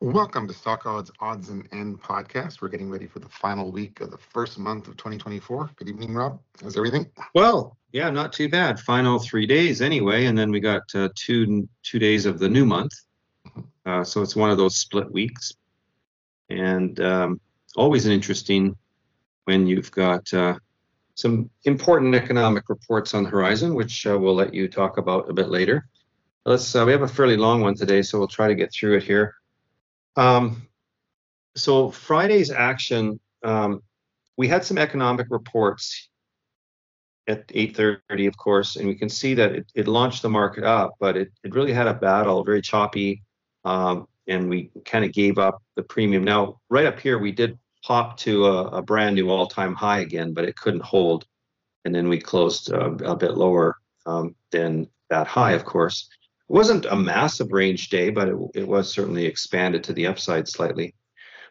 [0.00, 2.60] Welcome to Stock Odds Odds and End podcast.
[2.60, 5.70] We're getting ready for the final week of the first month of 2024.
[5.74, 6.38] Good evening, Rob.
[6.62, 7.06] How's everything?
[7.34, 8.78] Well, yeah, not too bad.
[8.78, 12.66] Final three days anyway, and then we got uh, two two days of the new
[12.66, 12.92] month.
[13.48, 13.60] Mm-hmm.
[13.86, 15.54] Uh, so it's one of those split weeks,
[16.50, 17.40] and um,
[17.74, 18.76] always an interesting
[19.44, 20.58] when you've got uh,
[21.14, 25.32] some important economic reports on the horizon, which uh, we'll let you talk about a
[25.32, 25.88] bit later.
[26.44, 26.76] Let's.
[26.76, 29.02] Uh, we have a fairly long one today, so we'll try to get through it
[29.02, 29.36] here.
[30.16, 30.66] Um,
[31.56, 33.82] so Friday's action, um,
[34.36, 36.08] we had some economic reports
[37.26, 40.94] at 8:30, of course, and we can see that it, it launched the market up,
[41.00, 43.22] but it, it really had a battle, very choppy,
[43.64, 46.22] um, and we kind of gave up the premium.
[46.22, 50.32] Now, right up here, we did pop to a, a brand new all-time high again,
[50.34, 51.26] but it couldn't hold,
[51.84, 53.76] and then we closed uh, a bit lower
[54.06, 56.08] um, than that high, of course.
[56.48, 60.48] It wasn't a massive range day, but it, it was certainly expanded to the upside
[60.48, 60.94] slightly.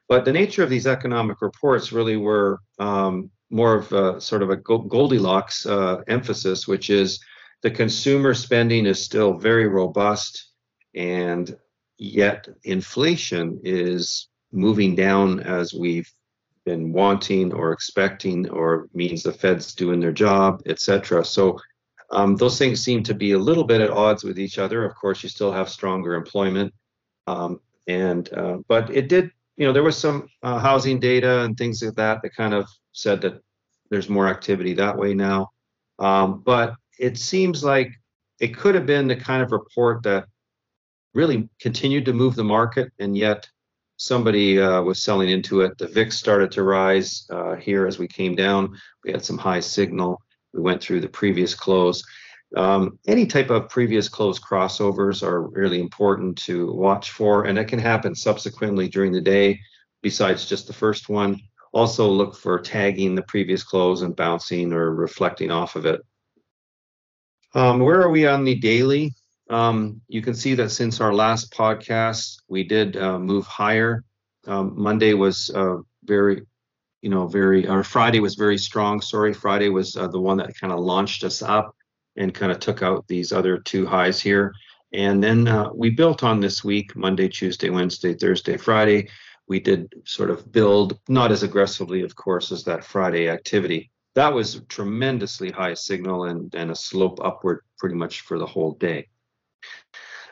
[0.07, 4.49] But the nature of these economic reports really were um, more of a sort of
[4.49, 7.19] a Goldilocks uh, emphasis, which is
[7.61, 10.51] the consumer spending is still very robust,
[10.93, 11.57] and
[11.97, 16.11] yet inflation is moving down as we've
[16.65, 21.23] been wanting or expecting, or means the Fed's doing their job, et cetera.
[21.23, 21.59] So
[22.11, 24.85] um, those things seem to be a little bit at odds with each other.
[24.85, 26.73] Of course, you still have stronger employment,
[27.27, 29.31] um, and uh, but it did.
[29.57, 32.67] You know, there was some uh, housing data and things like that that kind of
[32.91, 33.41] said that
[33.89, 35.49] there's more activity that way now.
[35.99, 37.91] Um, but it seems like
[38.39, 40.25] it could have been the kind of report that
[41.13, 43.47] really continued to move the market, and yet
[43.97, 45.77] somebody uh, was selling into it.
[45.77, 48.77] The VIX started to rise uh, here as we came down.
[49.03, 50.21] We had some high signal.
[50.55, 52.03] We went through the previous close.
[52.55, 57.67] Um, any type of previous close crossovers are really important to watch for, and it
[57.67, 59.59] can happen subsequently during the day,
[60.01, 61.41] besides just the first one.
[61.73, 66.01] Also, look for tagging the previous close and bouncing or reflecting off of it.
[67.53, 69.13] Um, where are we on the daily?
[69.49, 74.03] Um, you can see that since our last podcast, we did uh, move higher.
[74.47, 76.43] Um, Monday was uh, very
[77.05, 78.99] you know, very, or Friday was very strong.
[78.99, 81.75] Sorry, Friday was uh, the one that kind of launched us up
[82.15, 84.51] and kind of took out these other two highs here.
[84.91, 89.07] And then uh, we built on this week Monday, Tuesday, Wednesday, Thursday, Friday.
[89.47, 93.91] We did sort of build, not as aggressively, of course, as that Friday activity.
[94.15, 98.71] That was tremendously high signal and, and a slope upward pretty much for the whole
[98.71, 99.09] day.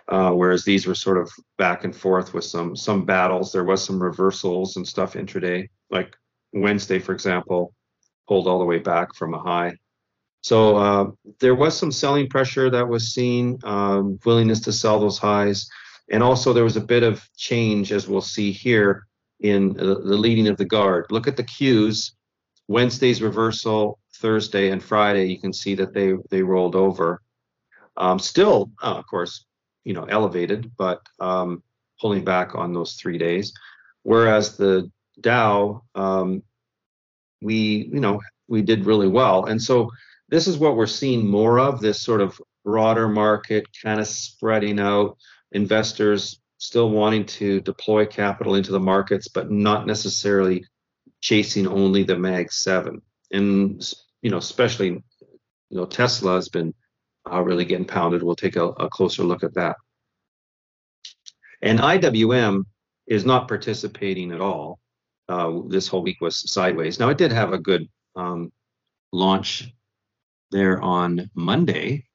[0.07, 3.51] Uh, whereas these were sort of back and forth with some some battles.
[3.51, 6.17] There was some reversals and stuff intraday, like
[6.53, 7.73] Wednesday, for example,
[8.27, 9.75] pulled all the way back from a high.
[10.41, 15.17] So uh, there was some selling pressure that was seen, um, willingness to sell those
[15.17, 15.69] highs.
[16.11, 19.07] And also there was a bit of change, as we'll see here,
[19.39, 21.05] in the, leading of the guard.
[21.11, 22.11] Look at the Qs.
[22.67, 27.21] Wednesday's reversal, Thursday and Friday, you can see that they, they rolled over.
[27.97, 29.45] Um, still, uh, of course,
[29.83, 31.63] you know, elevated, but um,
[31.99, 33.53] pulling back on those three days.
[34.03, 36.43] Whereas the Dow, um,
[37.41, 39.89] we you know we did really well, and so
[40.29, 44.79] this is what we're seeing more of this sort of broader market kind of spreading
[44.79, 45.17] out,
[45.51, 50.65] investors still wanting to deploy capital into the markets, but not necessarily
[51.21, 55.03] chasing only the Mag Seven, and you know especially you
[55.77, 56.73] know Tesla has been
[57.31, 58.23] uh, really getting pounded.
[58.23, 59.75] We'll take a, a closer look at that.
[61.61, 62.63] And IWM
[63.07, 64.79] is not participating at all
[65.29, 66.99] uh, this whole week was sideways.
[66.99, 68.51] Now it did have a good um,
[69.11, 69.71] launch
[70.51, 72.05] there on Monday.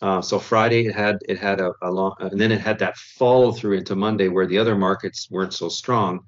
[0.00, 2.96] Uh, so Friday it had it had a, a long, and then it had that
[2.96, 6.20] follow through into Monday where the other markets weren't so strong,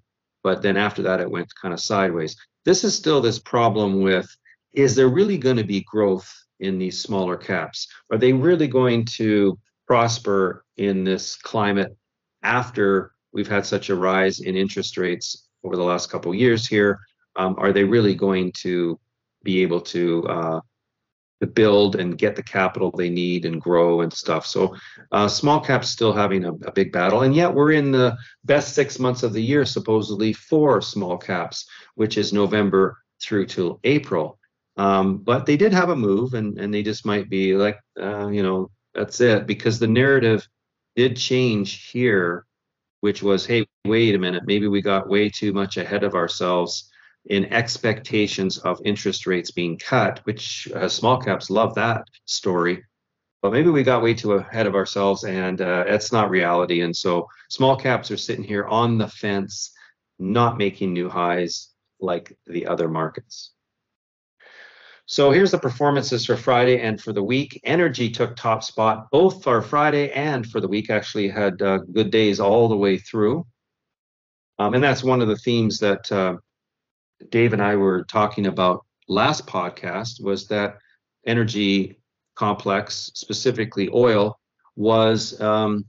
[0.43, 2.37] but then after that it went kind of sideways.
[2.65, 4.29] This is still this problem with
[4.73, 7.89] is there really going to be growth in these smaller caps?
[8.11, 11.97] Are they really going to prosper in this climate
[12.43, 17.01] after we've had such a rise in interest rates over the last couple years here.
[17.37, 18.99] Um, are they really going to
[19.43, 20.61] be able to uh,
[21.41, 24.47] to build and get the capital they need and grow and stuff?
[24.47, 24.77] So
[25.13, 28.75] uh, small caps still having a, a, big battle, and yet we're in the best
[28.75, 34.39] six months of the year supposedly for small caps, which is November through till April.
[34.77, 38.29] Um, but they did have a move, and and they just might be like, uh,
[38.29, 40.47] you know, that's it because the narrative
[40.97, 42.45] did change here
[43.01, 46.91] which was, hey, wait a minute, maybe we got way too much ahead of ourselves
[47.27, 52.83] in expectations of interest rates being cut, which uh, small caps love that story.
[53.43, 56.83] but maybe we got way too ahead of ourselves and uh, that's not reality.
[56.83, 59.73] And so small caps are sitting here on the fence,
[60.19, 61.69] not making new highs
[62.01, 63.53] like the other markets.
[65.11, 67.61] So here's the performances for Friday and for the week.
[67.65, 70.89] Energy took top spot both for Friday and for the week.
[70.89, 73.45] Actually had uh, good days all the way through,
[74.61, 76.37] um, and that's one of the themes that uh,
[77.31, 80.23] Dave and I were talking about last podcast.
[80.23, 80.79] Was that
[81.27, 81.99] energy
[82.37, 84.39] complex, specifically oil,
[84.77, 85.87] was um,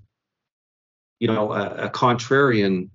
[1.20, 2.90] you know a, a contrarian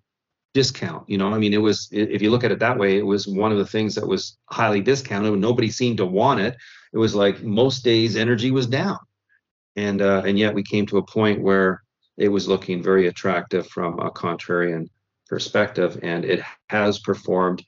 [0.57, 1.07] discount.
[1.07, 3.29] You know, I mean, it was if you look at it that way, it was
[3.29, 5.39] one of the things that was highly discounted.
[5.39, 6.57] Nobody seemed to want it.
[6.95, 8.97] It was like most days energy was down,
[9.77, 11.83] and uh, and yet we came to a point where
[12.17, 14.89] it was looking very attractive from a contrarian
[15.29, 17.63] perspective, and it has performed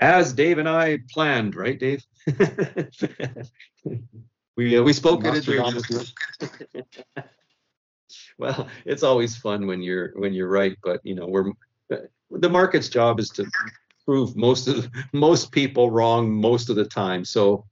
[0.00, 2.04] as Dave and I planned, right, Dave?
[4.56, 5.46] we uh, we spoke it.
[8.38, 11.52] well, it's always fun when you're when you're right, but you know we're
[12.30, 13.46] the market's job is to
[14.04, 17.24] prove most of most people wrong most of the time.
[17.24, 17.64] So,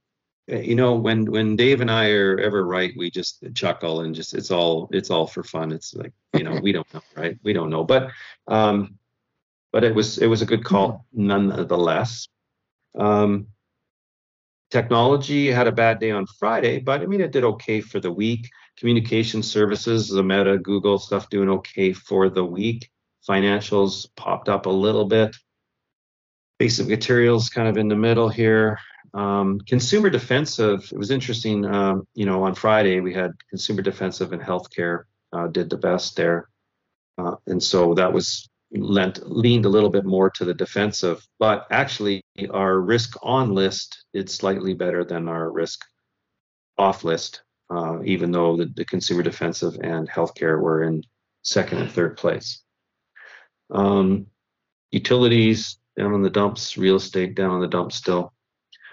[0.46, 4.34] you know, when when Dave and I are ever right, we just chuckle and just
[4.34, 5.72] it's all it's all for fun.
[5.72, 7.38] It's like you know we don't know, right?
[7.42, 8.10] We don't know, but
[8.48, 8.98] um,
[9.72, 12.28] but it was it was a good call nonetheless.
[12.98, 13.48] Um,
[14.70, 18.12] technology had a bad day on Friday, but I mean it did okay for the
[18.12, 18.48] week.
[18.76, 22.90] Communication services, the Meta, Google stuff doing okay for the week.
[23.28, 25.36] Financials popped up a little bit.
[26.58, 28.78] Basic materials kind of in the middle here.
[29.12, 31.64] Um, consumer defensive, it was interesting.
[31.64, 36.16] Um, you know, on Friday we had consumer defensive and healthcare uh, did the best
[36.16, 36.48] there.
[37.18, 41.26] Uh, and so that was lent, leaned a little bit more to the defensive.
[41.38, 45.84] But actually, our risk on list did slightly better than our risk
[46.78, 51.02] off list, uh, even though the, the consumer defensive and healthcare were in
[51.42, 52.62] second and third place.
[53.70, 54.26] Um,
[54.90, 58.32] utilities down on the dumps, real estate down on the dumps still.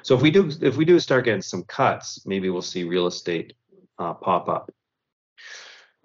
[0.04, 3.08] So if we do if we do start getting some cuts, maybe we'll see real
[3.08, 3.54] estate
[4.00, 4.72] uh, pop up.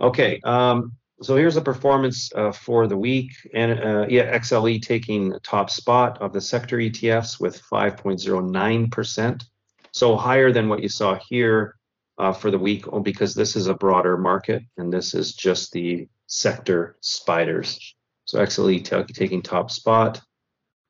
[0.00, 5.38] Okay, um, so here's the performance uh, for the week, and uh, yeah, XLE taking
[5.44, 9.44] top spot of the sector ETFs with 5.09 percent,
[9.92, 11.76] so higher than what you saw here
[12.18, 16.08] uh, for the week, because this is a broader market and this is just the
[16.26, 17.94] sector spiders.
[18.24, 20.20] So XLE t- taking top spot.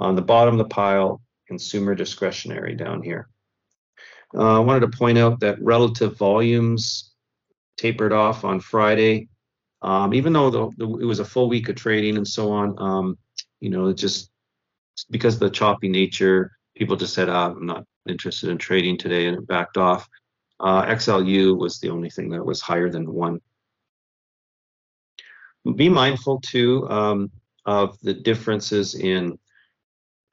[0.00, 3.28] On the bottom of the pile, consumer discretionary down here.
[4.34, 7.12] Uh, I wanted to point out that relative volumes
[7.76, 9.28] tapered off on Friday.
[9.82, 12.74] Um, even though the, the, it was a full week of trading and so on,
[12.78, 13.18] um,
[13.60, 14.30] you know, just
[15.10, 19.26] because of the choppy nature, people just said, ah, I'm not interested in trading today
[19.26, 20.08] and it backed off.
[20.60, 23.40] Uh, XLU was the only thing that was higher than one
[25.76, 27.30] be mindful too um,
[27.64, 29.38] of the differences in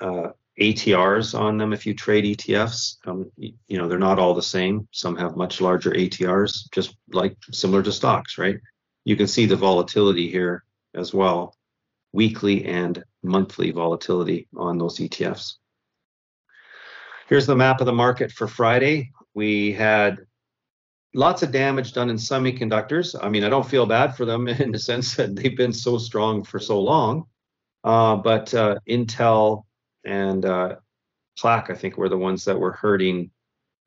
[0.02, 0.30] uh,
[0.60, 2.98] ATRs on them if you trade ETFs.
[3.06, 4.88] Um, you, you know, they're not all the same.
[4.92, 8.60] Some have much larger ATRs, just like similar to stocks, right?
[9.06, 10.64] You can see the volatility here
[10.96, 11.56] as well,
[12.12, 15.56] weekly and monthly volatility on those ETFs.
[17.28, 19.12] Here's the map of the market for Friday.
[19.36, 20.26] We had
[21.14, 23.16] lots of damage done in semiconductors.
[23.22, 25.98] I mean, I don't feel bad for them in the sense that they've been so
[25.98, 27.26] strong for so long.
[27.84, 29.64] Uh, but uh, Intel
[30.06, 30.76] and uh,
[31.38, 33.32] Plaque, I think, were the ones that were hurting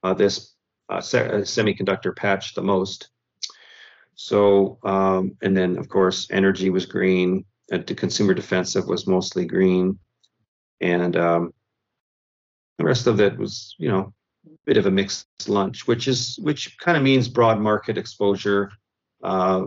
[0.03, 0.55] uh, this
[0.89, 3.11] uh, se- uh, semiconductor patch the most.
[4.15, 7.45] So, um, and then of course, energy was green.
[7.69, 9.99] the consumer defensive was mostly green,
[10.81, 11.55] and um,
[12.79, 14.13] the rest of it was, you know,
[14.65, 18.71] bit of a mixed lunch, which is which kind of means broad market exposure.
[19.23, 19.67] Uh,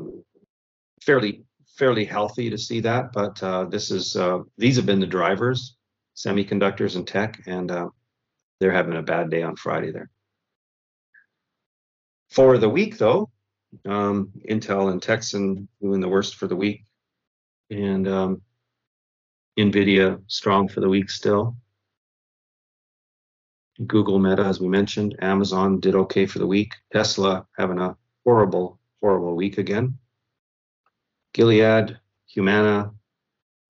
[1.02, 1.44] fairly
[1.78, 5.76] fairly healthy to see that, but uh, this is uh, these have been the drivers,
[6.16, 7.90] semiconductors and tech, and uh,
[8.60, 10.10] they're having a bad day on Friday there.
[12.30, 13.30] For the week though,
[13.86, 16.86] um, Intel and Texan doing the worst for the week,
[17.70, 18.42] and um,
[19.58, 21.56] Nvidia strong for the week still.
[23.86, 25.16] Google, Meta, as we mentioned.
[25.22, 26.74] Amazon did okay for the week.
[26.94, 29.98] Tesla having a horrible, horrible week again.
[31.34, 32.92] Gilead, Humana,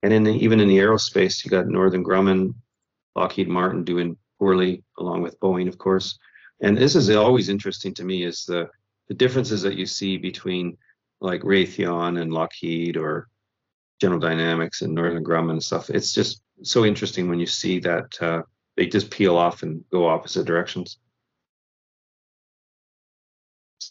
[0.02, 2.54] and in the, even in the aerospace, you got Northrop Grumman,
[3.16, 6.18] Lockheed Martin doing poorly, along with Boeing, of course.
[6.60, 8.68] And this is always interesting to me is the
[9.08, 10.76] the differences that you see between
[11.20, 13.28] like Raytheon and Lockheed or
[14.00, 15.90] General Dynamics and Northrop Grumman and stuff.
[15.90, 18.42] It's just so interesting when you see that uh,
[18.76, 20.98] they just peel off and go opposite directions.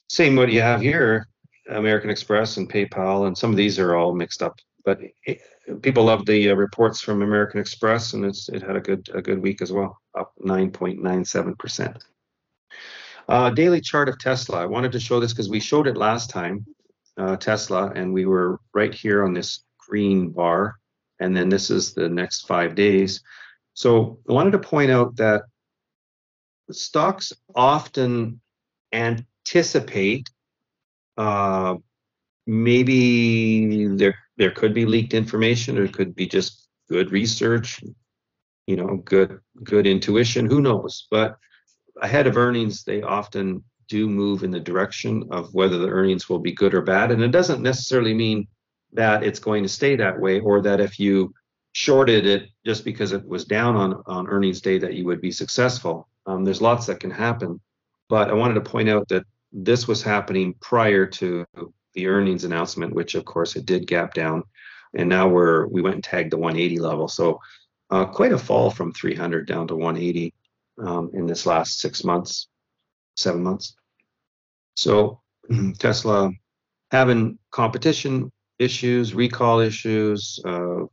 [0.10, 1.27] same what you have here,
[1.70, 4.60] American Express and PayPal, and some of these are all mixed up.
[4.84, 5.42] But it,
[5.82, 9.22] people love the uh, reports from American Express, and it's it had a good a
[9.22, 12.04] good week as well, up 9.97 percent.
[13.27, 14.62] Uh, daily chart of Tesla.
[14.62, 16.65] I wanted to show this because we showed it last time,
[17.18, 20.75] uh, Tesla, and we were right here on this green bar,
[21.20, 23.24] and then this is the next five days.
[23.75, 25.44] So I wanted to point out that
[26.72, 28.41] stocks often
[28.91, 30.29] anticipate
[31.17, 31.75] uh,
[32.48, 37.82] maybe there there could be leaked information or it could be just good research
[38.67, 41.08] you know good good intuition who knows?
[41.12, 41.38] But
[42.01, 46.39] ahead of earnings they often do move in the direction of whether the earnings will
[46.39, 48.48] be good or bad and it doesn't necessarily mean
[48.94, 51.34] that it's going to stay that way or that if you
[51.75, 55.32] shorted it just because it was down on on earnings day that you would be
[55.32, 57.60] successful um, there's lots that can happen
[58.08, 61.46] but i wanted to point out that this was happening prior to
[61.96, 64.44] the earnings announcement, which of course it did gap down,
[64.94, 67.08] and now we're we went and tagged the 180 level.
[67.08, 67.39] So
[67.89, 70.34] uh, quite a fall from 300 down to 180
[70.79, 72.50] um, in this last six months,
[73.15, 73.75] seven months.
[74.75, 75.22] So
[75.79, 76.32] Tesla
[76.91, 80.84] having competition issues, recall issues, uh,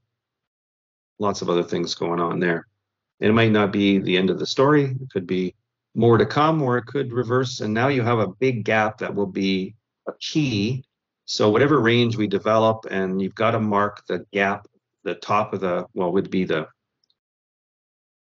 [1.22, 2.66] lots of other things going on there.
[3.20, 4.84] And it might not be the end of the story.
[4.84, 5.54] It could be
[5.94, 7.60] more to come, or it could reverse.
[7.60, 9.74] And now you have a big gap that will be
[10.08, 10.84] a key
[11.24, 14.66] so whatever range we develop, and you've got to mark the gap,
[15.04, 16.66] the top of the, well, would be the,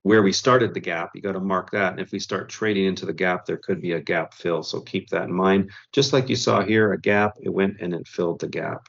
[0.03, 1.93] where we started the gap, you got to mark that.
[1.93, 4.63] And if we start trading into the gap, there could be a gap fill.
[4.63, 5.71] So keep that in mind.
[5.93, 8.89] Just like you saw here, a gap, it went and it filled the gap.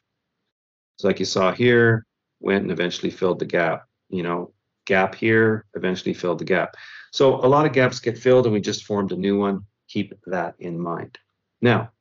[0.97, 2.05] So like you saw here,
[2.39, 3.87] went and eventually filled the gap.
[4.09, 4.53] You know,
[4.85, 6.75] gap here, eventually filled the gap.
[7.11, 9.65] So a lot of gaps get filled and we just formed a new one.
[9.87, 11.17] Keep that in mind.
[11.61, 11.91] Now,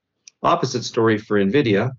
[0.43, 1.93] opposite story for NVIDIA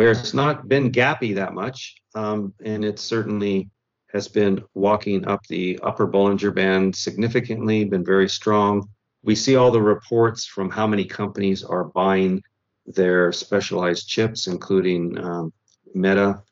[0.00, 3.68] where it's not been gappy that much, um, and it certainly
[4.12, 8.88] has been walking up the upper Bollinger Band significantly, been very strong.
[9.22, 12.42] We see all the reports from how many companies are buying
[12.86, 15.52] their specialized chips, including um,
[15.94, 16.42] Meta,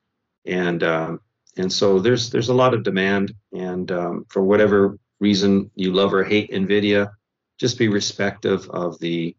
[0.45, 1.21] and um,
[1.59, 3.35] and so there's there's a lot of demand.
[3.53, 7.11] And um, for whatever reason you love or hate Nvidia,
[7.59, 9.37] just be respective of the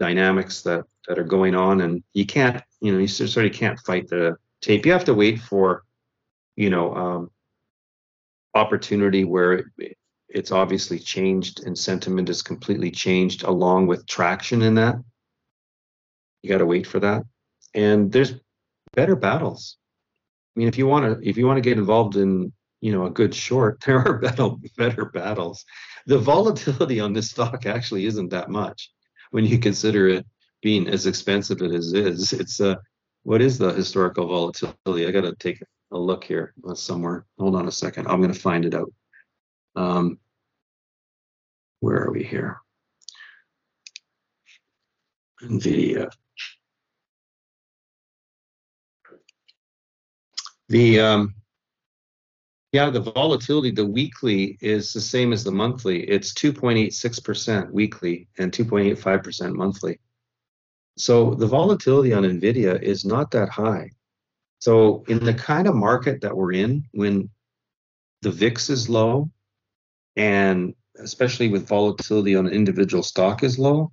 [0.00, 3.78] dynamics that that are going on, and you can't, you know, you sort of can't
[3.80, 4.86] fight the tape.
[4.86, 5.84] You have to wait for,
[6.56, 7.30] you know, um,
[8.54, 9.96] opportunity where it,
[10.28, 14.96] it's obviously changed and sentiment is completely changed along with traction in that.
[16.42, 17.24] You got to wait for that,
[17.74, 18.34] and there's
[18.94, 19.76] better battles.
[20.56, 23.04] I mean, if you want to, if you want to get involved in, you know,
[23.04, 25.64] a good short, there are better, better battles.
[26.06, 28.90] The volatility on this stock actually isn't that much
[29.32, 30.26] when you consider it
[30.62, 32.32] being as expensive as it is.
[32.32, 32.76] It's uh,
[33.24, 35.06] what is the historical volatility?
[35.06, 35.60] I got to take
[35.92, 37.26] a look here uh, somewhere.
[37.38, 38.06] Hold on a second.
[38.06, 38.92] I'm going to find it out.
[39.74, 40.18] Um,
[41.80, 42.60] where are we here?
[45.42, 46.10] NVIDIA.
[50.68, 51.34] The um,
[52.72, 56.02] yeah, the volatility, the weekly is the same as the monthly.
[56.02, 59.98] It's 2.86% weekly and 2.85% monthly.
[60.98, 63.90] So the volatility on NVIDIA is not that high.
[64.58, 67.30] So in the kind of market that we're in, when
[68.22, 69.30] the VIX is low,
[70.16, 73.92] and especially with volatility on individual stock is low,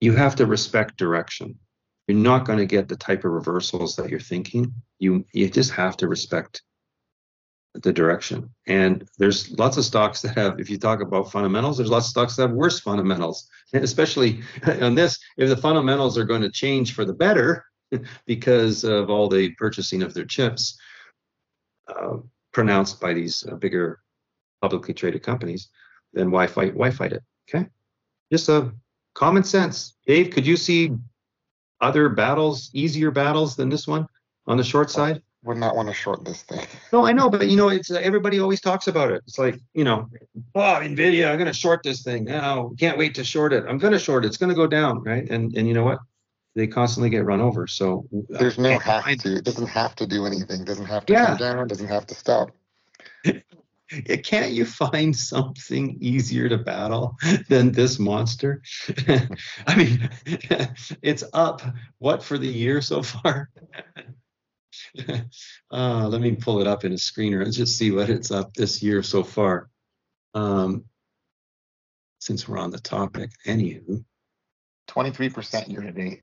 [0.00, 1.58] you have to respect direction.
[2.06, 4.72] You're not going to get the type of reversals that you're thinking.
[4.98, 6.62] You you just have to respect
[7.82, 8.50] the direction.
[8.66, 12.10] And there's lots of stocks that have, if you talk about fundamentals, there's lots of
[12.10, 13.48] stocks that have worse fundamentals.
[13.72, 17.64] And especially on this, if the fundamentals are going to change for the better
[18.26, 20.78] because of all the purchasing of their chips
[21.88, 22.18] uh,
[22.52, 24.00] pronounced by these uh, bigger
[24.62, 25.68] publicly traded companies,
[26.12, 26.74] then why fight?
[26.74, 27.22] Why fight it?
[27.48, 27.66] Okay,
[28.32, 28.72] just a
[29.14, 29.94] common sense.
[30.06, 30.92] Dave, could you see
[31.80, 34.06] other battles, easier battles than this one
[34.46, 35.22] on the short side?
[35.46, 36.66] would not want to short this thing.
[36.92, 39.22] No, I know, but you know, it's uh, everybody always talks about it.
[39.26, 40.08] It's like, you know,
[40.54, 42.24] oh, Nvidia, I'm going to short this thing.
[42.24, 43.64] Now, can't wait to short it.
[43.68, 44.28] I'm going to short it.
[44.28, 45.28] It's going to go down, right?
[45.28, 45.98] And and you know what?
[46.54, 47.66] They constantly get run over.
[47.66, 49.36] So uh, there's no have to.
[49.36, 50.60] It doesn't have to do anything.
[50.62, 51.26] It doesn't have to yeah.
[51.26, 51.58] come down.
[51.58, 52.50] It doesn't have to stop.
[54.24, 57.16] can't you find something easier to battle
[57.48, 58.62] than this monster?
[59.66, 60.10] I mean,
[61.02, 61.62] it's up
[61.98, 63.50] what for the year so far?
[65.70, 68.54] uh, let me pull it up in a screener and just see what it's up
[68.54, 69.70] this year so far.
[70.34, 70.84] Um,
[72.20, 74.04] since we're on the topic, anywho.
[74.86, 76.22] Twenty-three percent year to date.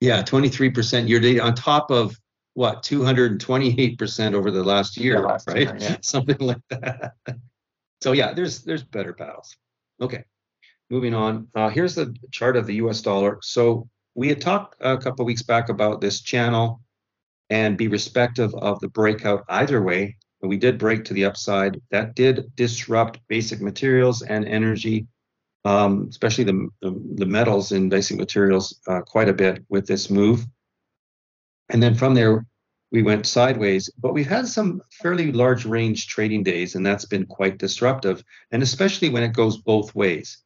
[0.00, 2.20] Yeah, 23% year to date on top of
[2.54, 5.58] what, 228% over the last year, Yeah, last right?
[5.58, 5.96] year, yeah.
[6.02, 7.14] Something like that.
[8.00, 9.56] So yeah, there's there's better battles.
[10.00, 10.24] Okay,
[10.90, 11.48] moving on.
[11.54, 13.00] Uh, here's the chart of the U.S.
[13.00, 13.38] dollar.
[13.42, 16.80] So we had talked a couple weeks back about this channel
[17.50, 20.16] and be respective of the breakout either way.
[20.42, 21.80] And we did break to the upside.
[21.90, 25.06] That did disrupt basic materials and energy
[25.64, 30.10] um, especially the, the, the metals in basic materials uh, quite a bit with this
[30.10, 30.46] move.
[31.68, 32.46] And then from there,
[32.90, 37.26] we went sideways, but we've had some fairly large range trading days, and that's been
[37.26, 38.22] quite disruptive.
[38.52, 40.38] And especially when it goes both ways,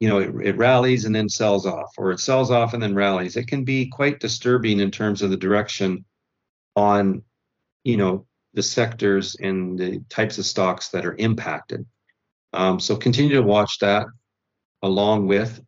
[0.00, 2.94] you know, it, it rallies and then sells off, or it sells off and then
[2.94, 3.36] rallies.
[3.36, 6.04] It can be quite disturbing in terms of the direction
[6.76, 7.22] on,
[7.84, 11.84] you know, the sectors and the types of stocks that are impacted.
[12.52, 14.06] Um, so continue to watch that
[14.82, 15.60] along with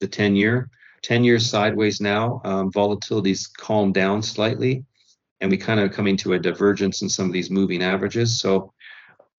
[0.00, 0.68] the 10 year.
[1.02, 2.40] 10 years sideways now.
[2.44, 4.84] Um, volatility's calmed down slightly,
[5.40, 8.40] and we kind of coming to a divergence in some of these moving averages.
[8.40, 8.72] So,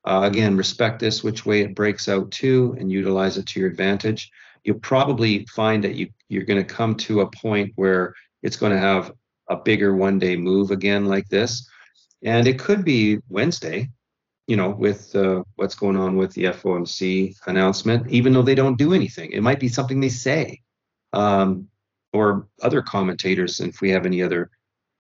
[0.06, 3.70] uh, again, respect this which way it breaks out to and utilize it to your
[3.70, 4.32] advantage.
[4.64, 8.72] You'll probably find that you, you're going to come to a point where it's going
[8.72, 9.12] to have
[9.48, 11.68] a bigger one day move again like this.
[12.24, 13.90] And it could be Wednesday,
[14.48, 18.78] you know, with uh, what's going on with the FOMC announcement, even though they don't
[18.78, 19.32] do anything.
[19.32, 20.62] It might be something they say,
[21.14, 21.68] um,
[22.14, 24.52] or other commentators, if we have any other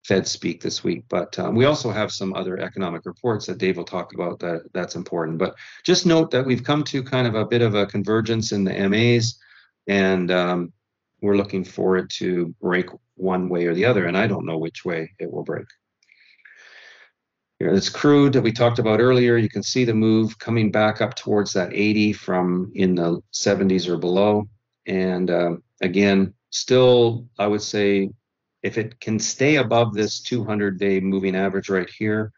[0.08, 1.04] Fed speak this week.
[1.10, 4.62] But um, we also have some other economic reports that Dave will talk about that
[4.74, 5.38] that's important.
[5.38, 8.64] But just note that we've come to kind of a bit of a convergence in
[8.64, 9.38] the MAs,
[9.88, 10.74] and um,
[11.22, 14.06] we're looking for it to break one way or the other.
[14.06, 15.66] And I don't know which way it will break.
[17.60, 21.16] This crude that we talked about earlier, you can see the move coming back up
[21.16, 24.48] towards that 80 from in the 70s or below.
[24.86, 28.10] And um, again, still, I would say
[28.64, 32.32] if it can stay above this 200 day moving average right here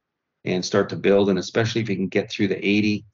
[0.45, 3.05] and start to build, and especially if you can get through the 80,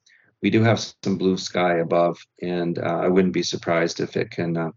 [0.42, 2.18] we do have some blue sky above.
[2.42, 4.70] And uh, I wouldn't be surprised if it can, uh,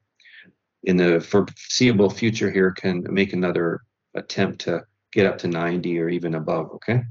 [0.84, 3.82] in the foreseeable future here, can make another
[4.16, 6.72] attempt to get up to 90 or even above.
[6.76, 7.04] Okay.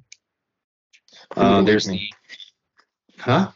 [1.37, 2.01] Uh, there's the,
[3.19, 3.51] huh?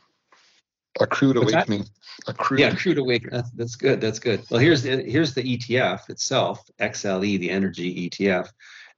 [1.01, 1.69] A crude What's that?
[1.69, 1.89] awakening.
[2.27, 2.61] A crude.
[2.61, 3.43] Yeah, crude awakening.
[3.55, 4.01] That's, good.
[4.01, 4.45] That's good.
[4.51, 8.49] Well, here's the here's the ETF itself, XLE, the energy ETF,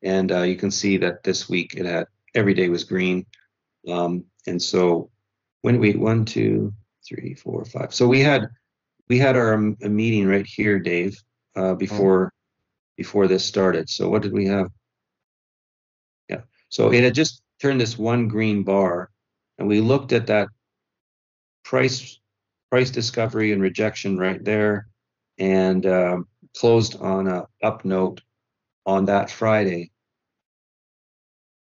[0.03, 3.27] and uh, you can see that this week it had every day was green,
[3.89, 5.11] um, and so
[5.63, 6.73] when we one, two,
[7.07, 7.95] three, four, five.
[7.95, 8.49] So we had
[9.09, 11.17] we had our um, a meeting right here, Dave,
[11.57, 12.33] uh, before
[12.97, 13.89] before this started.
[13.89, 14.69] So what did we have?
[16.29, 16.43] Yeah.
[16.69, 19.11] So it had just turned this one green bar,
[19.59, 20.49] and we looked at that
[21.65, 22.21] price
[22.71, 24.89] price discovery and rejection right there,
[25.39, 28.21] and um, closed on a up note
[28.87, 29.91] on that Friday,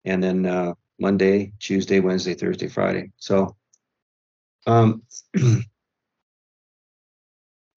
[0.06, 3.12] and then uh, Monday, Tuesday, Wednesday, Thursday, Friday.
[3.18, 3.56] So.
[4.66, 5.04] Um,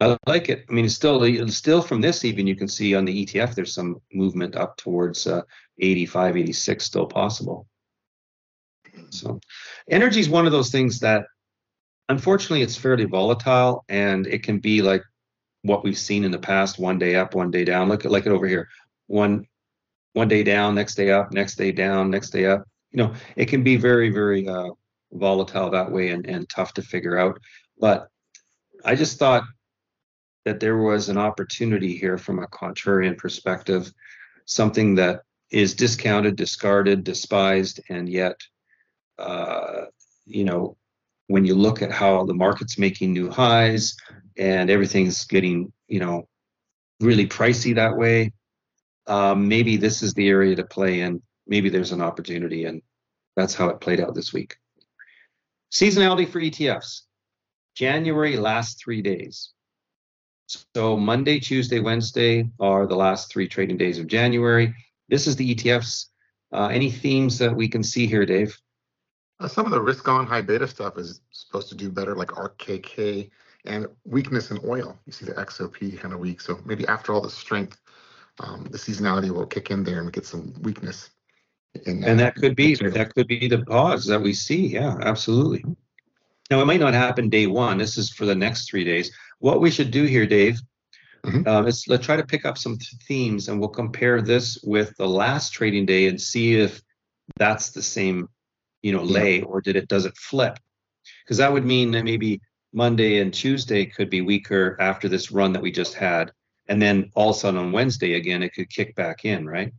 [0.00, 0.64] I like it.
[0.68, 3.54] I mean, it's still it's still from this even you can see on the ETF
[3.54, 5.42] there's some movement up towards uh,
[5.78, 7.66] 85, 86 still possible.
[9.10, 9.40] So,
[9.90, 11.24] energy is one of those things that,
[12.10, 15.02] unfortunately, it's fairly volatile, and it can be like
[15.62, 17.88] what we've seen in the past: one day up, one day down.
[17.88, 18.68] Look at like it over here,
[19.06, 19.46] one
[20.12, 22.64] one day down, next day up, next day down, next day up.
[22.90, 24.70] You know, it can be very, very uh,
[25.12, 27.40] volatile that way, and and tough to figure out.
[27.78, 28.08] But
[28.84, 29.44] I just thought
[30.44, 33.92] that there was an opportunity here from a contrarian perspective,
[34.46, 38.36] something that is discounted, discarded, despised, and yet
[39.18, 39.86] uh,
[40.24, 40.76] you know,
[41.30, 43.96] when you look at how the market's making new highs
[44.36, 46.26] and everything's getting, you know,
[46.98, 48.32] really pricey that way,
[49.06, 51.22] um, maybe this is the area to play in.
[51.46, 52.82] Maybe there's an opportunity, and
[53.36, 54.56] that's how it played out this week.
[55.72, 57.02] Seasonality for ETFs.
[57.76, 59.50] January last three days.
[60.74, 64.74] So Monday, Tuesday, Wednesday are the last three trading days of January.
[65.08, 66.06] This is the ETFs.
[66.52, 68.58] Uh, any themes that we can see here, Dave?
[69.40, 72.28] Uh, some of the risk on high beta stuff is supposed to do better, like
[72.28, 73.30] ARKK
[73.64, 74.98] and weakness in oil.
[75.06, 76.40] You see the XOP kind of weak.
[76.42, 77.80] So maybe after all the strength,
[78.40, 81.10] um, the seasonality will kick in there and get some weakness.
[81.86, 82.96] In, and uh, that could be material.
[82.98, 84.66] that could be the pause that we see.
[84.66, 85.64] Yeah, absolutely.
[86.50, 87.78] Now it might not happen day one.
[87.78, 89.10] This is for the next three days.
[89.38, 90.60] What we should do here, Dave,
[91.24, 91.46] Mhm.
[91.46, 94.96] uh, is let's try to pick up some th- themes, and we'll compare this with
[94.96, 96.82] the last trading day and see if
[97.36, 98.28] that's the same,
[98.82, 100.58] you know, lay or did it does it flip?
[101.24, 102.40] Because that would mean that maybe
[102.72, 106.32] Monday and Tuesday could be weaker after this run that we just had.
[106.68, 109.72] And then all of a sudden on Wednesday again, it could kick back in, right?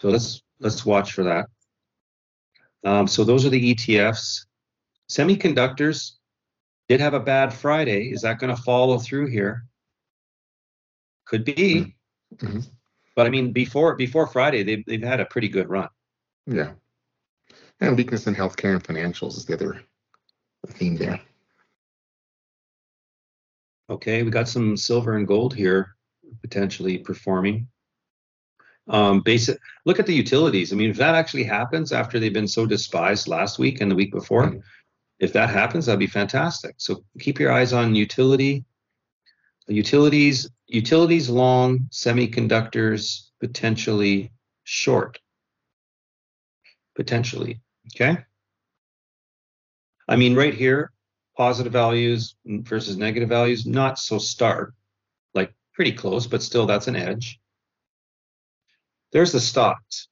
[0.00, 1.46] So let's let's watch for that.
[2.84, 4.46] Um, so those are the ETFs.
[5.10, 6.12] Semiconductors
[6.88, 8.10] did have a bad Friday.
[8.10, 9.64] Is that going to follow through here?
[11.26, 11.94] Could be.
[12.36, 12.60] Mm-hmm.
[13.16, 15.88] But I mean, before before Friday, they've they've had a pretty good run.
[16.46, 16.72] Yeah.
[17.80, 19.82] And weakness in healthcare and financials is the other
[20.66, 21.20] theme there.
[23.90, 25.94] Okay, we got some silver and gold here
[26.40, 27.68] potentially performing.
[28.88, 29.58] Um, basic.
[29.84, 30.72] Look at the utilities.
[30.72, 33.94] I mean, if that actually happens after they've been so despised last week and the
[33.94, 34.58] week before, mm-hmm.
[35.18, 36.74] if that happens, that'd be fantastic.
[36.78, 38.64] So keep your eyes on utility,
[39.66, 44.32] utilities, utilities long, semiconductors potentially
[44.64, 45.18] short.
[46.94, 47.60] Potentially.
[47.94, 48.18] Okay.
[50.08, 50.92] I mean, right here,
[51.36, 54.74] positive values versus negative values, not so stark,
[55.34, 57.40] like pretty close, but still that's an edge.
[59.12, 60.08] There's the stocks.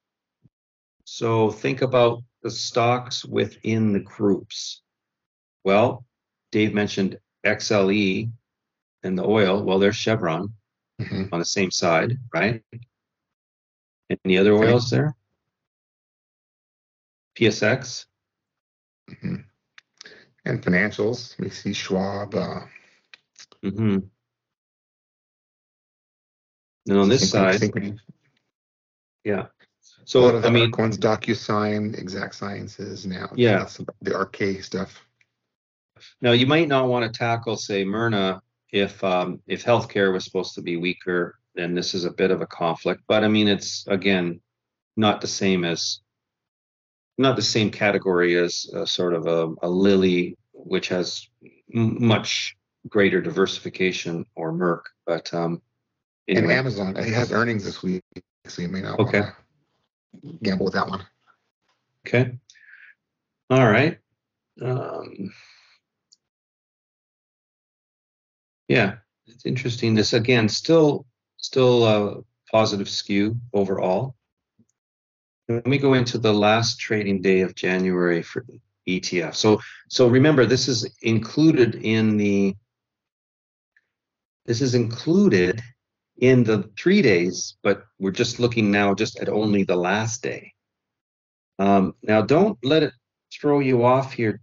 [1.04, 4.82] So think about the stocks within the groups.
[5.64, 6.04] Well,
[6.50, 8.30] Dave mentioned XLE
[9.02, 9.62] and the oil.
[9.62, 10.52] Well, there's Chevron
[11.00, 11.24] mm-hmm.
[11.32, 12.62] on the same side, right?
[14.24, 15.16] Any other oils there?
[17.42, 18.06] PSX.
[19.10, 19.36] Mm-hmm.
[20.44, 22.34] And financials, we see Schwab.
[22.34, 22.60] Uh,
[23.64, 23.98] mm-hmm.
[26.88, 27.60] And on this side,
[29.24, 29.46] yeah.
[30.04, 33.30] So I mean, ones DocuSign, Exact Sciences now.
[33.36, 33.68] Yeah,
[34.00, 35.00] the ARK stuff.
[36.20, 40.54] Now you might not want to tackle, say, Myrna if um, if healthcare was supposed
[40.54, 41.38] to be weaker.
[41.54, 44.40] Then this is a bit of a conflict, but I mean, it's again
[44.96, 46.00] not the same as
[47.18, 51.28] not the same category as sort of a, a Lilly, which has
[51.74, 52.56] m- much
[52.88, 54.82] greater diversification, or Merck.
[55.06, 55.62] But um,
[56.28, 56.44] anyway.
[56.44, 58.02] and Amazon, it has earnings this week,
[58.46, 59.22] so you may not okay.
[60.42, 61.04] gamble with that one.
[62.06, 62.38] Okay.
[63.50, 63.98] All right.
[64.60, 65.32] Um,
[68.68, 68.96] yeah,
[69.26, 69.94] it's interesting.
[69.94, 74.14] This again, still, still a positive skew overall.
[75.54, 78.44] Let me go into the last trading day of January for
[78.88, 79.34] ETF.
[79.34, 82.56] So, so remember, this is included in the.
[84.46, 85.62] This is included
[86.18, 90.52] in the three days, but we're just looking now just at only the last day.
[91.58, 92.92] Um, now, don't let it
[93.32, 94.40] throw you off here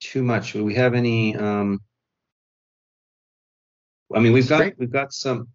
[0.00, 0.52] too much.
[0.52, 1.36] Do we have any?
[1.36, 1.80] Um,
[4.14, 5.48] I mean, we've got we've got some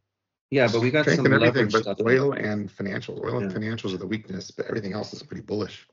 [0.52, 1.98] yeah, but we got Strength some and everything, leverage but stuff.
[2.06, 3.24] oil and financials.
[3.24, 3.58] Oil and Yeah.
[3.58, 5.88] financials are the weakness, but everything else is pretty bullish.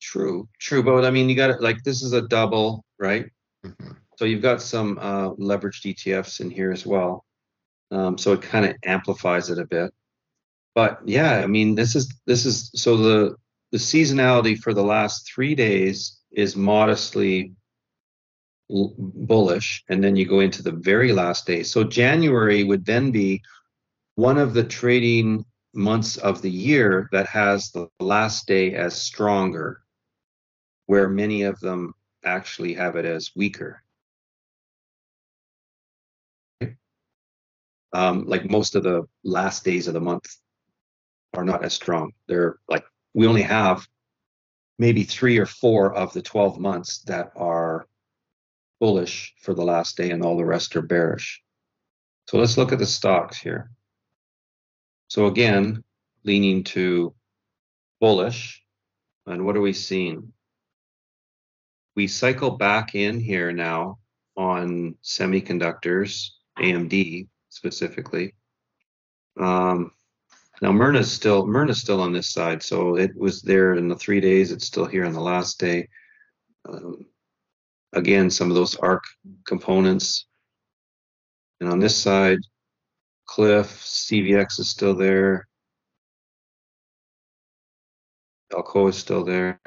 [0.00, 0.82] True, true.
[0.82, 3.30] But I mean, you got it like this is a double, right?
[3.64, 3.96] Mhm.
[4.16, 7.24] So you've got some uh, leveraged ETFs in here as well.
[7.90, 9.92] Um, so it kind of amplifies it a bit.
[10.74, 13.36] But yeah, I mean, this is this is so the
[13.72, 17.52] the seasonality for the last three days is modestly
[18.68, 21.62] bullish, and then you go into the very last day.
[21.62, 23.42] So January would then be
[24.14, 29.82] one of the trading months of the year that has the last day as stronger,
[30.86, 33.82] where many of them actually have it as weaker.
[37.92, 40.26] Um, like most of the last days of the month
[41.34, 42.12] are not as strong.
[42.26, 43.86] They're like we only have
[44.78, 47.86] maybe three or four of the 12 months that are
[48.80, 51.42] bullish for the last day and all the rest are bearish.
[52.26, 53.70] So let's look at the stocks here.
[55.08, 55.82] So again,
[56.24, 57.14] leaning to
[58.00, 58.62] bullish.
[59.26, 60.32] And what are we seeing?
[61.96, 63.98] We cycle back in here now
[64.36, 68.34] on semiconductors, AMD specifically.
[69.38, 69.90] Um,
[70.60, 74.20] now Myrna's still Myrna's still on this side, so it was there in the three
[74.20, 74.52] days.
[74.52, 75.88] It's still here on the last day.
[76.68, 77.06] Um,
[77.98, 79.04] again, some of those ARK
[79.44, 80.26] components.
[81.60, 82.38] And on this side,
[83.26, 85.46] Cliff, CVX is still there.
[88.52, 89.60] Alcoa is still there.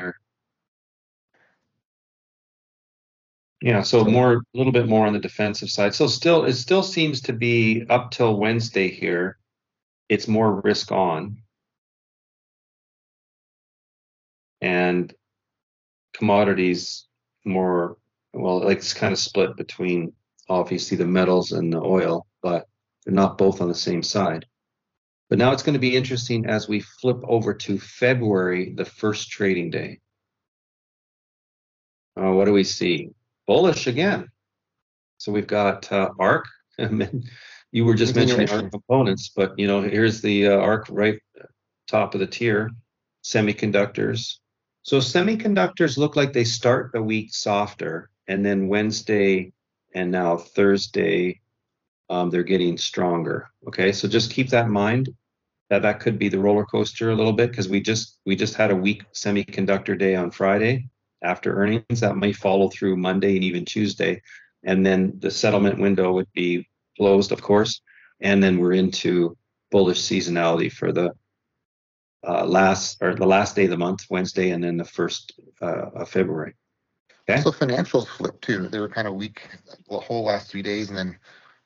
[3.62, 5.94] Yeah, so more, a little bit more on the defensive side.
[5.94, 9.38] So still, it still seems to be up till Wednesday here.
[10.10, 11.38] It's more risk on.
[14.62, 15.14] And
[16.14, 17.06] commodities
[17.46, 17.98] more
[18.34, 20.14] well, like it's kind of split between
[20.50, 22.68] obviously the metals and the oil, but
[23.06, 24.46] they're not both on the same side.
[25.30, 29.30] But now it's going to be interesting as we flip over to February, the first
[29.30, 30.00] trading day.
[32.20, 33.12] Uh, what do we see?
[33.52, 34.28] bullish again.
[35.18, 36.46] So we've got uh, ARK.
[37.72, 41.20] you were just mentioning ARK components, but you know, here's the uh, ARC right
[41.88, 42.70] top of the tier,
[43.26, 44.38] semiconductors.
[44.84, 49.52] So semiconductors look like they start the week softer, and then Wednesday
[49.94, 51.42] and now Thursday,
[52.10, 53.50] um, they're getting stronger.
[53.68, 55.10] Okay, so just keep that in mind
[55.70, 58.56] that that could be the roller coaster a little bit because we just we just
[58.56, 60.88] had a weak semiconductor day on Friday
[61.22, 64.22] after earnings that may follow through Monday and even Tuesday,
[64.64, 66.68] and then the settlement window would be
[66.98, 67.82] closed, of course,
[68.22, 69.38] and then we're into
[69.72, 71.14] bullish seasonality for the
[72.26, 75.90] uh, last or the last day of the month, Wednesday, and then the first uh,
[75.96, 76.54] of February.
[77.30, 77.42] Okay.
[77.42, 78.68] So financials flipped too.
[78.68, 79.48] They were kind of weak
[79.90, 81.18] the whole last three days, and then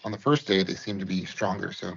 [0.04, 1.72] on the first day they seemed to be stronger.
[1.72, 1.94] So.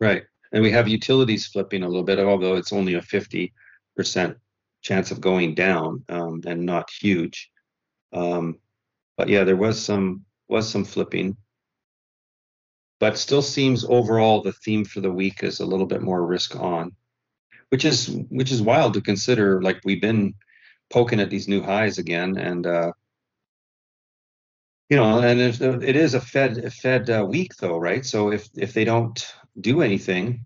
[0.00, 3.52] Right, and we have utilities flipping a little bit, although it's only a fifty
[3.96, 4.36] percent
[4.82, 7.50] chance of going down um, and not huge.
[8.12, 8.58] Um,
[9.16, 11.36] but yeah, there was some was some flipping,
[13.00, 16.56] but still seems overall the theme for the week is a little bit more risk
[16.56, 16.92] on
[17.70, 19.60] which is which is wild to consider.
[19.60, 20.34] Like we've been
[20.90, 22.92] poking at these new highs again, and uh,
[24.88, 28.04] you know, and it is a Fed a Fed uh, week though, right?
[28.04, 29.26] So if if they don't
[29.60, 30.44] do anything,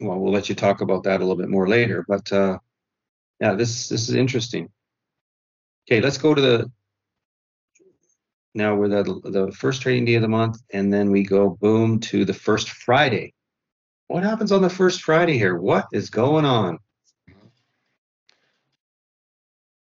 [0.00, 2.04] well, we'll let you talk about that a little bit more later.
[2.06, 2.58] But uh,
[3.40, 4.68] yeah, this this is interesting.
[5.88, 6.72] Okay, let's go to the
[8.54, 12.00] now we're the the first trading day of the month, and then we go boom
[12.00, 13.34] to the first Friday
[14.10, 15.56] what happens on the first Friday here?
[15.56, 16.80] What is going on?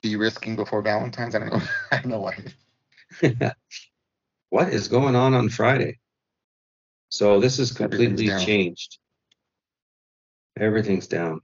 [0.03, 1.35] De-risking before Valentine's?
[1.35, 1.63] I don't know.
[1.93, 2.39] I don't know why.
[4.51, 5.99] what is going on on Friday?
[7.09, 8.99] So this is completely Everything's changed.
[10.59, 11.41] Everything's down.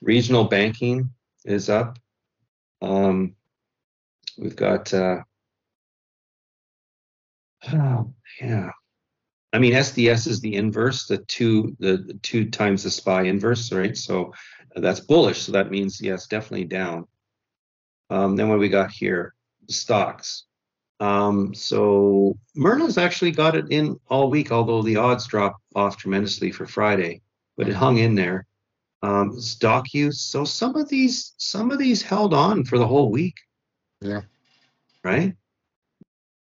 [0.00, 1.10] Regional banking
[1.44, 1.98] is up.
[2.80, 3.36] Um,
[4.38, 5.22] we've got, uh,
[7.72, 8.70] oh, yeah,
[9.52, 13.70] I mean, SDS is the inverse, the two, the, the two times the SPY inverse,
[13.70, 13.96] right?
[13.96, 14.32] So
[14.76, 15.42] that's bullish.
[15.42, 17.06] So that means yes, definitely down.
[18.10, 19.34] Um, then what we got here,
[19.68, 20.44] stocks.
[21.00, 26.52] Um, so Myrna's actually got it in all week, although the odds dropped off tremendously
[26.52, 27.22] for Friday,
[27.56, 28.46] but it hung in there.
[29.02, 30.20] Um, stock use.
[30.20, 33.36] So some of these, some of these held on for the whole week.
[34.00, 34.22] Yeah.
[35.02, 35.34] Right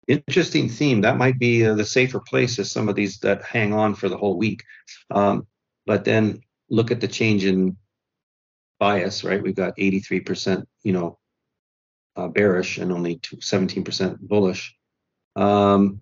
[0.08, 1.02] interesting theme.
[1.02, 4.10] That might be uh, the safer place as some of these that hang on for
[4.10, 4.64] the whole week.
[5.12, 5.46] Um,
[5.86, 7.78] but then look at the change in
[8.80, 9.42] bias, right?
[9.42, 11.20] We've got 83%, you know,
[12.16, 14.76] uh, bearish and only 17% bullish.
[15.36, 16.02] Um,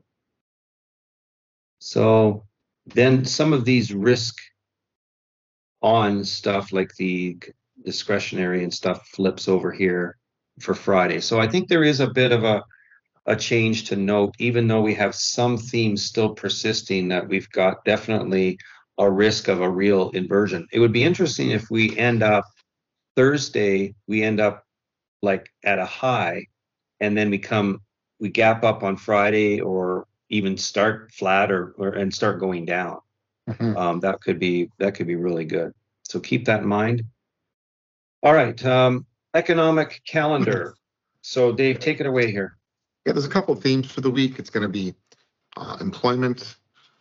[1.79, 2.45] so
[2.85, 4.35] then some of these risk
[5.81, 7.37] on stuff like the
[7.83, 10.17] discretionary and stuff flips over here
[10.59, 11.19] for Friday.
[11.19, 12.63] So I think there is a bit of a
[13.27, 17.83] a change to note, even though we have some themes still persisting, that we've got
[17.83, 18.57] definitely
[18.97, 20.67] a risk of a real inversion.
[20.71, 22.45] It would be interesting if we end up
[23.15, 24.65] Thursday, we end up
[25.21, 26.47] like at a high,
[26.99, 27.81] and then we come,
[28.19, 32.99] we gap up on Friday or even start flat or, or and start going down.
[33.49, 33.77] Mm-hmm.
[33.77, 35.73] Um, that could be that could be really good.
[36.03, 37.03] So keep that in mind.
[38.23, 40.75] All right, um, economic calendar.
[41.21, 42.57] So Dave, take it away here.
[43.05, 44.39] Yeah, there's a couple of themes for the week.
[44.39, 44.95] It's going to be
[45.57, 46.55] uh, employment,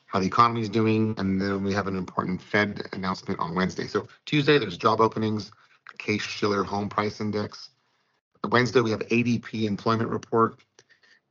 [0.07, 3.87] how the economy is doing, and then we have an important Fed announcement on Wednesday.
[3.87, 5.51] So Tuesday, there's job openings,
[5.99, 7.71] Case-Shiller Home Price Index.
[8.51, 10.59] Wednesday, we have ADP employment report.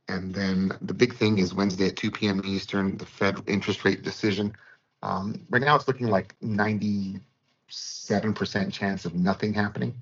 [0.08, 2.42] And then the big thing is Wednesday at 2 p.m.
[2.44, 4.54] Eastern, the Fed interest rate decision.
[5.02, 7.20] Um, right now, it's looking like 97%
[8.72, 9.94] chance of nothing happening,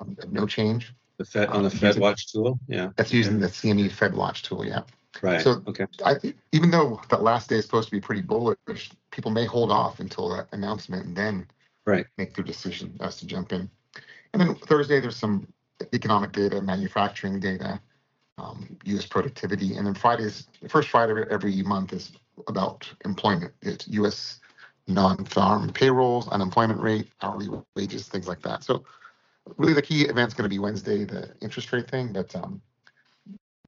[0.00, 0.94] um, no change.
[1.18, 2.90] The Fed on the uh, Fed Watch tool, yeah.
[2.96, 4.82] That's using the CME Fed Watch tool, yeah.
[5.22, 5.40] Right.
[5.40, 5.86] So okay.
[6.04, 6.16] I
[6.52, 10.00] even though that last day is supposed to be pretty bullish, people may hold off
[10.00, 11.46] until that announcement and then
[11.86, 13.70] right make their decision as to jump in.
[14.40, 15.46] And then Thursday there's some
[15.92, 17.80] economic data, manufacturing data,
[18.38, 19.06] um, U.S.
[19.06, 22.12] productivity, and then Fridays, the first Friday of every month is
[22.48, 23.52] about employment.
[23.62, 24.40] It's U.S.
[24.86, 28.62] non-farm payrolls, unemployment rate, hourly wages, things like that.
[28.62, 28.84] So
[29.56, 32.60] really the key event's going to be Wednesday, the interest rate thing, but um,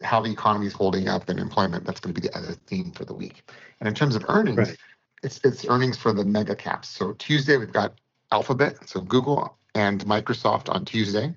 [0.02, 2.92] how the economy is holding up and employment, that's going to be the other theme
[2.92, 3.50] for the week.
[3.80, 4.76] And in terms of earnings, right.
[5.22, 6.88] it's, it's earnings for the mega caps.
[6.88, 7.94] So Tuesday, we've got
[8.30, 11.34] Alphabet, so Google and Microsoft on Tuesday.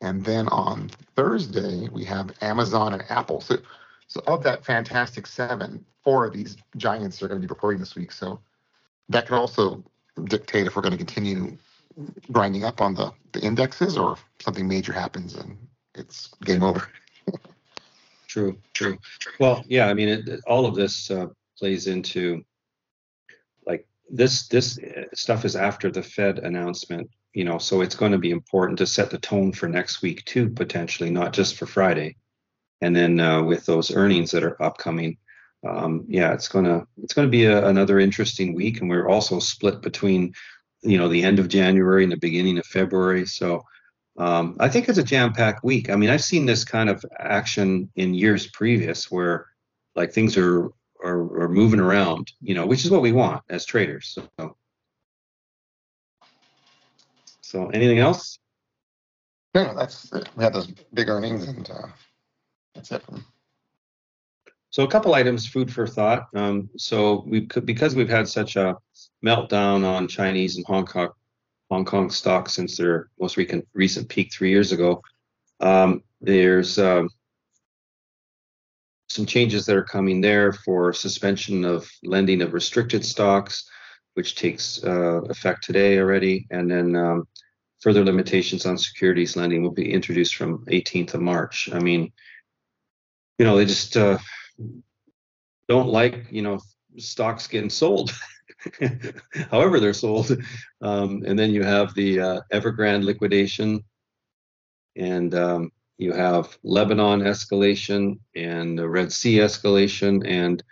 [0.00, 3.40] And then on Thursday, we have Amazon and Apple.
[3.40, 3.58] So,
[4.06, 7.94] so of that fantastic seven, four of these giants are going to be reporting this
[7.94, 8.12] week.
[8.12, 8.40] So
[9.08, 9.82] that could also
[10.24, 11.56] dictate if we're going to continue
[12.30, 15.56] grinding up on the, the indexes or if something major happens and
[15.94, 16.88] it's game over.
[18.34, 18.98] True, true.
[19.38, 22.44] Well, yeah, I mean, it, all of this uh, plays into
[23.64, 24.48] like this.
[24.48, 28.30] This uh, stuff is after the Fed announcement, you know, so it's going to be
[28.30, 32.16] important to set the tone for next week too, potentially, not just for Friday.
[32.80, 35.18] And then uh, with those earnings that are upcoming,
[35.66, 39.80] um, yeah, it's gonna it's gonna be a, another interesting week, and we're also split
[39.80, 40.34] between,
[40.82, 43.26] you know, the end of January and the beginning of February.
[43.26, 43.64] So
[44.18, 45.90] um, I think it's a jam-packed week.
[45.90, 49.46] I mean, I've seen this kind of action in years previous, where
[49.96, 50.68] like things are
[51.02, 54.16] are, are moving around, you know, which is what we want as traders.
[54.38, 54.56] So,
[57.44, 58.38] so anything else?
[59.54, 60.28] No, that's it.
[60.34, 61.86] We had those big earnings, and uh,
[62.74, 63.02] that's it.
[63.02, 63.24] From
[64.70, 66.26] So a couple items, food for thought.
[66.34, 68.76] Um, so we could because we've had such a
[69.24, 71.10] meltdown on Chinese and Hong Kong
[71.70, 75.02] Hong Kong stocks since their most recent recent peak three years ago.
[75.60, 77.10] Um, there's um,
[79.08, 83.68] some changes that are coming there for suspension of lending of restricted stocks,
[84.14, 87.28] which takes uh, effect today already, and then um,
[87.80, 91.68] further limitations on securities lending will be introduced from 18th of March.
[91.72, 92.12] I mean,
[93.38, 94.18] you know, they just uh,
[95.68, 96.60] don't like you know
[96.96, 98.12] stocks getting sold.
[99.50, 100.30] however they're sold.
[100.80, 103.84] Um, and then you have the uh, Evergrande liquidation,
[104.96, 110.62] and um, you have Lebanon escalation and the Red Sea escalation, and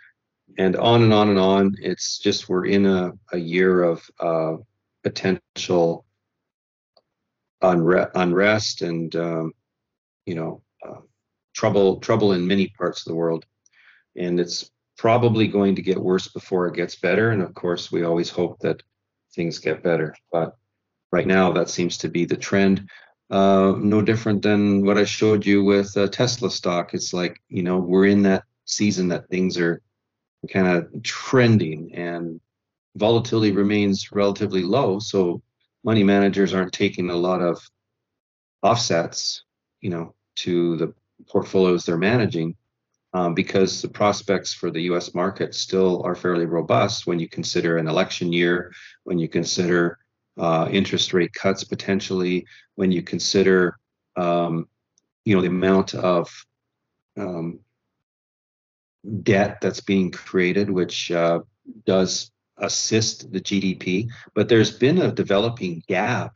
[0.57, 1.75] and on and on and on.
[1.79, 4.57] It's just we're in a, a year of uh,
[5.03, 6.05] potential
[7.61, 9.53] unre- unrest and um,
[10.25, 11.01] you know uh,
[11.53, 13.45] trouble trouble in many parts of the world,
[14.15, 17.31] and it's probably going to get worse before it gets better.
[17.31, 18.83] And of course, we always hope that
[19.35, 20.15] things get better.
[20.31, 20.55] But
[21.11, 22.89] right now, that seems to be the trend.
[23.29, 26.93] Uh, no different than what I showed you with uh, Tesla stock.
[26.93, 29.81] It's like, you know, we're in that season that things are
[30.51, 32.39] kind of trending and
[32.95, 34.99] volatility remains relatively low.
[34.99, 35.41] So
[35.83, 37.61] money managers aren't taking a lot of
[38.61, 39.43] offsets,
[39.81, 40.93] you know, to the
[41.27, 42.55] portfolios they're managing
[43.13, 47.77] um, because the prospects for the US market still are fairly robust when you consider
[47.77, 49.99] an election year, when you consider
[50.37, 53.77] uh, interest rate cuts potentially, when you consider
[54.15, 54.67] um,
[55.25, 56.29] you know the amount of
[57.17, 57.59] um,
[59.23, 61.39] debt that's being created, which uh,
[61.85, 64.09] does assist the GDP.
[64.33, 66.33] But there's been a developing gap.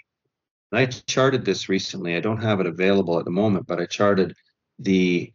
[0.72, 2.16] And I charted this recently.
[2.16, 4.36] I don't have it available at the moment, but I charted
[4.80, 5.34] the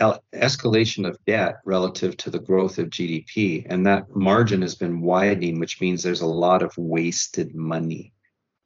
[0.00, 3.66] escalation of debt relative to the growth of GDP.
[3.68, 8.12] And that margin has been widening, which means there's a lot of wasted money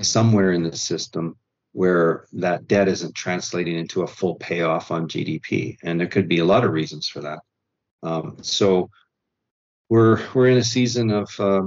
[0.01, 1.37] somewhere in the system
[1.73, 5.77] where that debt isn't translating into a full payoff on GDP.
[5.83, 7.41] And there could be a lot of reasons for that.
[8.03, 8.91] Um, so
[9.89, 11.63] we're we're in a season of uh,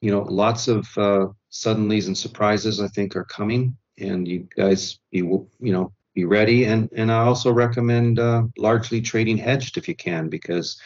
[0.00, 2.80] you know lots of uh, suddenlies and surprises.
[2.80, 6.64] I think are coming, and you guys be you know be ready.
[6.64, 10.80] And and I also recommend uh, largely trading hedged if you can, because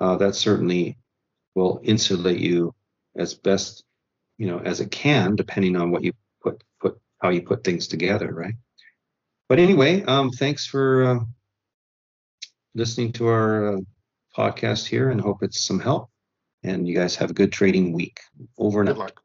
[0.00, 0.98] uh, that certainly
[1.54, 2.74] will insulate you
[3.16, 3.84] as best
[4.38, 7.86] you know as it can, depending on what you put put how you put things
[7.86, 8.54] together, right?
[9.48, 11.18] But anyway, um, thanks for uh,
[12.74, 13.80] listening to our uh,
[14.36, 16.10] podcast here, and hope it's some help.
[16.62, 18.20] And you guys have a good trading week.
[18.58, 18.98] Over and good out.
[18.98, 19.24] luck.